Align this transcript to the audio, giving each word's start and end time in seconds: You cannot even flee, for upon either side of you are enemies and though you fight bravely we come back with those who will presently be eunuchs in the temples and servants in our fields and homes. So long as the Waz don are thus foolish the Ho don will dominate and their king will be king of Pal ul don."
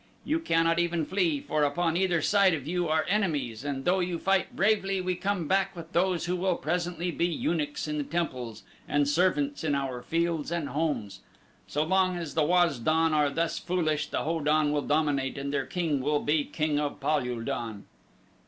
You 0.25 0.39
cannot 0.39 0.79
even 0.79 1.05
flee, 1.05 1.41
for 1.41 1.61
upon 1.63 1.95
either 1.95 2.23
side 2.23 2.55
of 2.55 2.65
you 2.65 2.87
are 2.87 3.05
enemies 3.07 3.63
and 3.63 3.85
though 3.85 3.99
you 3.99 4.17
fight 4.17 4.55
bravely 4.55 4.99
we 4.99 5.13
come 5.13 5.47
back 5.47 5.75
with 5.75 5.93
those 5.93 6.25
who 6.25 6.35
will 6.37 6.55
presently 6.55 7.11
be 7.11 7.27
eunuchs 7.27 7.87
in 7.87 7.99
the 7.99 8.03
temples 8.03 8.63
and 8.87 9.07
servants 9.07 9.63
in 9.63 9.75
our 9.75 10.01
fields 10.01 10.51
and 10.51 10.69
homes. 10.69 11.19
So 11.67 11.83
long 11.83 12.17
as 12.17 12.33
the 12.33 12.43
Waz 12.43 12.79
don 12.79 13.13
are 13.13 13.29
thus 13.29 13.59
foolish 13.59 14.07
the 14.07 14.23
Ho 14.23 14.39
don 14.39 14.71
will 14.71 14.81
dominate 14.81 15.37
and 15.37 15.53
their 15.53 15.67
king 15.67 15.99
will 15.99 16.21
be 16.23 16.45
king 16.45 16.79
of 16.79 16.99
Pal 16.99 17.19
ul 17.19 17.41
don." 17.41 17.85